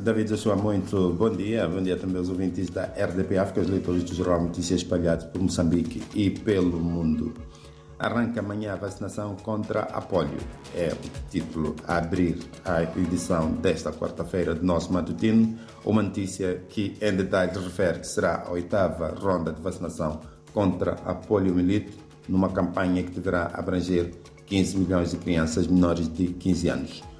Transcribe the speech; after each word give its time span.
David 0.00 0.30
Joshua, 0.30 0.56
muito 0.56 1.12
bom 1.12 1.28
dia. 1.28 1.68
Bom 1.68 1.82
dia 1.82 1.94
também 1.94 2.16
aos 2.16 2.30
ouvintes 2.30 2.70
da 2.70 2.84
RDP 2.84 3.36
África, 3.36 3.60
os 3.60 3.68
leitores 3.68 4.02
do 4.02 4.14
Jornal 4.14 4.44
Notícias 4.44 4.80
espalhados 4.80 5.26
por 5.26 5.42
Moçambique 5.42 6.02
e 6.14 6.30
pelo 6.30 6.80
mundo. 6.80 7.34
Arranca 7.98 8.40
amanhã 8.40 8.72
a 8.72 8.76
vacinação 8.76 9.36
contra 9.36 9.80
a 9.80 10.00
polio. 10.00 10.38
É 10.74 10.90
o 10.90 11.30
título 11.30 11.76
a 11.86 11.98
abrir 11.98 12.38
a 12.64 12.82
edição 12.82 13.52
desta 13.52 13.92
quarta-feira 13.92 14.54
do 14.54 14.64
nosso 14.64 14.90
matutino. 14.90 15.58
Uma 15.84 16.02
notícia 16.02 16.62
que, 16.70 16.96
em 16.98 17.12
detalhes, 17.14 17.58
refere 17.58 17.98
que 17.98 18.06
será 18.06 18.44
a 18.46 18.52
oitava 18.52 19.08
ronda 19.08 19.52
de 19.52 19.60
vacinação 19.60 20.20
contra 20.54 20.92
a 21.04 21.14
poliomielite, 21.14 21.98
numa 22.26 22.48
campanha 22.48 23.02
que 23.02 23.10
deverá 23.10 23.50
abranger 23.52 24.12
15 24.46 24.78
milhões 24.78 25.10
de 25.10 25.18
crianças 25.18 25.66
menores 25.66 26.08
de 26.10 26.28
15 26.28 26.68
anos. 26.70 27.10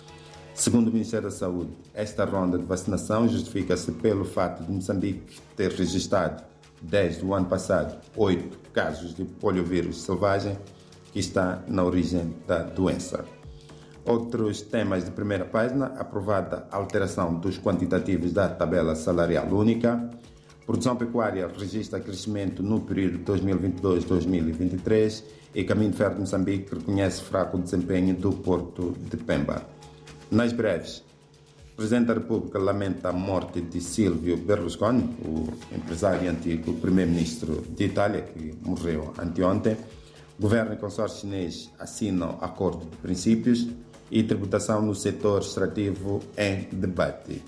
Segundo 0.60 0.88
o 0.88 0.92
Ministério 0.92 1.30
da 1.30 1.34
Saúde, 1.34 1.70
esta 1.94 2.26
ronda 2.26 2.58
de 2.58 2.66
vacinação 2.66 3.26
justifica-se 3.26 3.92
pelo 3.92 4.26
fato 4.26 4.62
de 4.62 4.70
Moçambique 4.70 5.40
ter 5.56 5.72
registrado, 5.72 6.42
desde 6.82 7.24
o 7.24 7.32
ano 7.32 7.46
passado, 7.46 7.98
oito 8.14 8.58
casos 8.70 9.14
de 9.14 9.24
poliovírus 9.24 10.02
selvagem, 10.02 10.58
que 11.14 11.18
está 11.18 11.62
na 11.66 11.82
origem 11.82 12.34
da 12.46 12.62
doença. 12.62 13.24
Outros 14.04 14.60
temas 14.60 15.02
de 15.02 15.10
primeira 15.12 15.46
página: 15.46 15.94
aprovada 15.98 16.66
a 16.70 16.76
alteração 16.76 17.36
dos 17.36 17.58
quantitativos 17.58 18.30
da 18.30 18.46
tabela 18.46 18.94
salarial 18.94 19.46
única. 19.46 20.10
Produção 20.66 20.94
pecuária 20.94 21.50
registra 21.58 21.98
crescimento 22.00 22.62
no 22.62 22.82
período 22.82 23.20
2022-2023 23.32 25.24
e 25.54 25.64
Caminho 25.64 25.92
de 25.92 25.96
Ferro 25.96 26.16
de 26.16 26.20
Moçambique 26.20 26.74
reconhece 26.74 27.22
fraco 27.22 27.56
desempenho 27.56 28.14
do 28.14 28.30
Porto 28.30 28.94
de 29.10 29.16
Pemba. 29.16 29.79
Nas 30.30 30.52
breves, 30.52 31.02
o 31.72 31.76
Presidente 31.76 32.06
da 32.06 32.14
República 32.14 32.56
lamenta 32.56 33.08
a 33.08 33.12
morte 33.12 33.60
de 33.60 33.80
Silvio 33.80 34.36
Berlusconi, 34.36 35.02
o 35.24 35.48
empresário 35.74 36.24
e 36.24 36.28
antigo 36.28 36.72
primeiro-ministro 36.74 37.62
de 37.68 37.86
Itália, 37.86 38.22
que 38.22 38.54
morreu 38.62 39.12
anteontem. 39.18 39.76
Governo 40.38 40.74
e 40.74 40.76
consórcio 40.76 41.22
chinês 41.22 41.68
assinam 41.80 42.38
acordo 42.40 42.86
de 42.88 42.96
princípios 42.98 43.66
e 44.08 44.22
tributação 44.22 44.80
no 44.80 44.94
setor 44.94 45.40
extrativo 45.40 46.20
em 46.38 46.68
debate. 46.70 47.42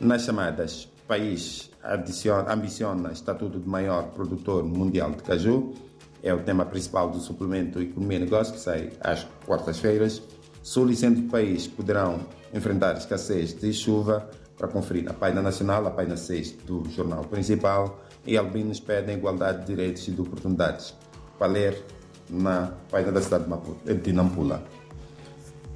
Nas 0.00 0.22
chamadas, 0.22 0.88
país 1.06 1.70
adiciona, 1.84 2.52
ambiciona 2.52 3.12
estatuto 3.12 3.60
de 3.60 3.68
maior 3.68 4.08
produtor 4.08 4.64
mundial 4.64 5.12
de 5.12 5.22
caju. 5.22 5.72
É 6.20 6.34
o 6.34 6.42
tema 6.42 6.64
principal 6.64 7.10
do 7.10 7.20
suplemento 7.20 7.80
Economia 7.80 8.18
e 8.18 8.20
Negócio, 8.22 8.54
que 8.54 8.60
sai 8.60 8.90
às 9.00 9.24
quartas-feiras. 9.46 10.20
Sul 10.62 10.90
e 10.90 10.96
centro 10.96 11.22
do 11.22 11.28
país 11.28 11.66
poderão 11.66 12.20
enfrentar 12.54 12.96
escassez 12.96 13.52
de 13.52 13.72
chuva 13.72 14.30
para 14.56 14.68
conferir 14.68 15.10
a 15.10 15.12
página 15.12 15.42
nacional, 15.42 15.84
a 15.86 15.90
página 15.90 16.16
6 16.16 16.52
do 16.64 16.88
jornal 16.90 17.24
principal, 17.24 18.00
e 18.24 18.36
albinos 18.36 18.78
pedem 18.78 19.16
igualdade 19.16 19.62
de 19.62 19.66
direitos 19.66 20.06
e 20.06 20.12
de 20.12 20.20
oportunidades. 20.20 20.94
Para 21.36 21.48
ler 21.48 21.84
na 22.30 22.72
página 22.88 23.10
da 23.10 23.20
cidade 23.20 23.44
de, 23.44 23.50
Maputo, 23.50 23.92
de 23.92 24.12
Nampula. 24.12 24.62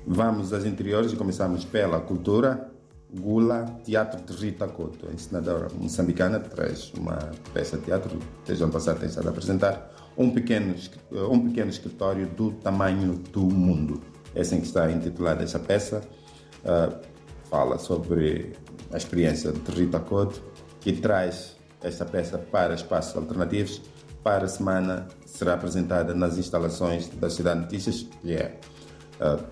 Vamos 0.07 0.53
às 0.53 0.65
interiores 0.65 1.13
e 1.13 1.17
começamos 1.17 1.65
pela 1.65 2.01
cultura. 2.01 2.71
Gula, 3.13 3.65
Teatro 3.85 4.21
de 4.23 4.33
Rita 4.41 4.69
Couto, 4.69 5.09
a 5.09 5.13
ensinadora 5.13 5.69
moçambicana, 5.77 6.39
traz 6.39 6.93
uma 6.97 7.17
peça 7.53 7.77
de 7.77 7.85
teatro, 7.85 8.19
desde 8.45 8.63
o 8.63 8.67
ano 8.67 8.73
passado 8.73 8.99
tem 8.99 9.09
estado 9.09 9.29
a 9.29 9.31
apresentar, 9.31 9.95
um 10.19 10.31
pequeno, 10.31 10.75
um 11.31 11.49
pequeno 11.49 11.71
escritório 11.71 12.27
do 12.27 12.51
tamanho 12.53 13.15
do 13.33 13.43
mundo 13.43 14.01
é 14.37 14.43
assim 14.43 14.61
que 14.61 14.67
está 14.67 14.91
intitulada 14.93 15.43
essa 15.43 15.59
peça. 15.59 16.03
Uh, 16.63 16.95
fala 17.49 17.79
sobre 17.79 18.53
a 18.93 18.97
experiência 18.97 19.51
de 19.51 19.71
Rita 19.73 19.99
Couto, 19.99 20.43
que 20.81 20.93
traz 20.93 21.57
esta 21.83 22.05
peça 22.05 22.37
para 22.37 22.75
espaços 22.75 23.17
alternativos. 23.17 23.81
Para 24.23 24.45
a 24.45 24.49
semana 24.49 25.09
será 25.25 25.55
apresentada 25.55 26.15
nas 26.15 26.37
instalações 26.37 27.09
da 27.09 27.31
Cidade 27.31 27.61
Notícias, 27.61 28.07
que 28.21 28.35
é, 28.35 28.61
uh, 29.21 29.43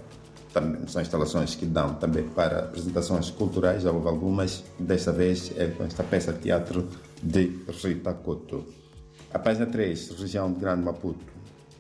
também, 0.52 0.86
são 0.86 1.00
instalações 1.00 1.54
que 1.54 1.64
dão 1.64 1.94
também 1.94 2.28
para 2.28 2.60
apresentações 2.60 3.30
culturais, 3.30 3.82
já 3.82 3.90
houve 3.90 4.06
algumas, 4.06 4.64
desta 4.78 5.12
vez 5.12 5.50
é 5.56 5.68
com 5.68 5.84
esta 5.84 6.04
peça 6.04 6.32
de 6.32 6.40
teatro 6.40 6.88
de 7.22 7.64
Rita 7.82 8.12
Couto. 8.12 8.66
A 9.32 9.38
página 9.38 9.66
3, 9.66 10.10
região 10.10 10.52
de 10.52 10.60
Grande 10.60 10.84
Maputo, 10.84 11.24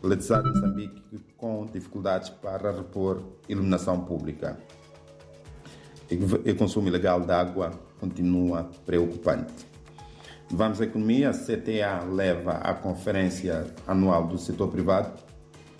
Letizado 0.04 0.50
Moçambique 0.50 1.02
com 1.38 1.64
dificuldades 1.72 2.28
para 2.28 2.70
repor 2.70 3.22
iluminação 3.48 4.00
pública. 4.04 4.58
O 6.10 6.54
consumo 6.56 6.88
ilegal 6.88 7.22
de 7.22 7.32
água 7.32 7.70
continua 7.98 8.68
preocupante. 8.84 9.66
Vamos 10.50 10.78
à 10.82 10.84
economia. 10.84 11.30
A 11.30 11.32
CTA 11.32 12.04
leva 12.04 12.52
à 12.52 12.74
conferência 12.74 13.66
anual 13.86 14.26
do 14.26 14.36
setor 14.36 14.68
privado 14.68 15.10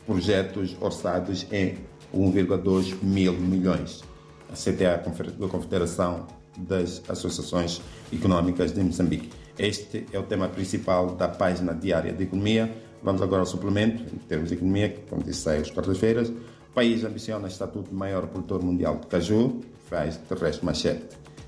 projetos 0.06 0.74
orçados 0.80 1.46
em 1.52 1.76
1,2 2.14 3.02
mil 3.02 3.34
milhões. 3.34 4.02
A 4.50 4.54
CTA, 4.54 4.94
a 4.94 5.48
Confederação 5.48 6.26
das 6.56 7.02
Associações 7.10 7.82
Econômicas 8.10 8.72
de 8.72 8.82
Moçambique. 8.82 9.30
Este 9.58 10.06
é 10.12 10.18
o 10.18 10.22
tema 10.22 10.48
principal 10.48 11.14
da 11.14 11.28
página 11.28 11.74
diária 11.74 12.12
de 12.12 12.22
economia 12.22 12.74
Vamos 13.04 13.20
agora 13.20 13.42
ao 13.42 13.47
suplemento, 13.47 14.03
em 14.03 14.19
termos 14.26 14.48
de 14.48 14.54
economia, 14.54 14.88
que, 14.88 15.03
como 15.03 15.22
disse, 15.22 15.42
sai 15.42 15.59
às 15.59 15.70
quartas-feiras. 15.70 16.32
País 16.75 17.04
ambiciona 17.04 17.48
estatuto 17.48 17.91
de 17.91 17.94
maior 17.94 18.26
produtor 18.26 18.62
mundial 18.62 18.97
de 18.97 19.06
caju, 19.09 19.60
faz 19.91 20.19
de 20.26 20.34
resto 20.34 20.65
manchete. 20.65 21.04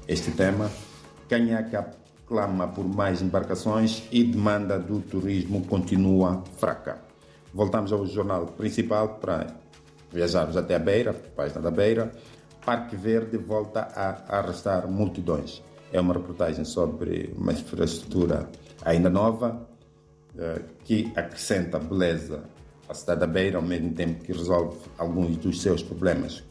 Este 0.06 0.30
tema, 0.32 0.70
Canhaca 1.30 1.96
clama 2.26 2.68
por 2.68 2.86
mais 2.86 3.22
embarcações 3.22 4.02
e 4.12 4.22
demanda 4.22 4.78
do 4.78 5.00
turismo 5.00 5.64
continua 5.66 6.44
fraca. 6.58 6.98
Voltamos 7.54 7.90
ao 7.90 8.04
jornal 8.04 8.46
principal 8.48 9.16
para 9.18 9.46
viajarmos 10.12 10.58
até 10.58 10.74
a 10.74 10.78
Beira, 10.78 11.14
página 11.14 11.62
da 11.62 11.70
Beira. 11.70 12.12
Parque 12.66 12.96
Verde 12.96 13.38
volta 13.38 13.88
a 13.94 14.38
arrastar 14.38 14.86
multidões. 14.86 15.62
É 15.90 16.00
uma 16.00 16.12
reportagem 16.12 16.64
sobre 16.66 17.32
uma 17.34 17.52
infraestrutura 17.52 18.50
ainda 18.84 19.08
nova, 19.08 19.66
que 20.84 21.12
acrescenta 21.16 21.78
beleza 21.78 22.44
à 22.88 22.94
cidade 22.94 23.20
da 23.20 23.26
Beira, 23.26 23.56
ao 23.56 23.62
mesmo 23.62 23.92
tempo 23.92 24.24
que 24.24 24.32
resolve 24.32 24.78
alguns 24.98 25.36
dos 25.36 25.60
seus 25.60 25.82
problemas. 25.82 26.44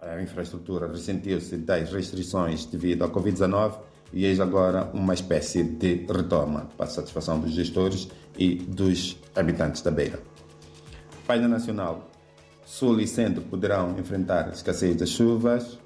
A 0.00 0.22
infraestrutura 0.22 0.86
ressentiu-se 0.88 1.56
das 1.58 1.92
restrições 1.92 2.64
devido 2.64 3.04
à 3.04 3.08
Covid-19 3.08 3.74
e 4.12 4.24
eis 4.24 4.40
agora 4.40 4.90
uma 4.94 5.12
espécie 5.12 5.62
de 5.62 6.06
retoma 6.06 6.68
para 6.76 6.86
a 6.86 6.88
satisfação 6.88 7.38
dos 7.40 7.52
gestores 7.52 8.08
e 8.38 8.54
dos 8.54 9.18
habitantes 9.34 9.82
da 9.82 9.90
Beira. 9.90 10.20
Página 11.26 11.48
Nacional. 11.48 12.08
Sul 12.64 13.00
e 13.00 13.06
Centro 13.06 13.42
poderão 13.42 13.98
enfrentar 13.98 14.46
a 14.46 14.52
escassez 14.52 14.96
das 14.96 15.08
chuvas 15.08 15.78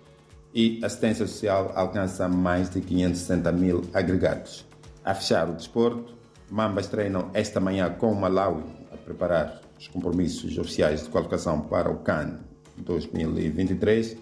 e 0.55 0.81
assistência 0.85 1.27
social 1.27 1.73
alcança 1.75 2.29
mais 2.29 2.69
de 2.71 2.81
560 2.81 3.53
mil 3.53 3.83
agregados. 3.95 4.67
A 5.05 5.15
fechar 5.15 5.49
o 5.49 5.55
desporto, 5.55 6.15
Mambas 6.53 6.87
treinam 6.87 7.31
esta 7.33 7.59
manhã 7.59 7.89
com 7.89 8.13
o 8.13 8.15
Malawi 8.15 8.63
a 8.93 8.97
preparar 8.99 9.63
os 9.79 9.89
compromissos 9.89 10.59
oficiais 10.59 11.03
de 11.03 11.09
qualificação 11.09 11.63
para 11.63 11.91
o 11.91 12.01
CAN 12.01 12.41
2023. 12.77 14.19